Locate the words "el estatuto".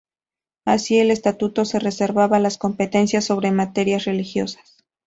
0.97-1.63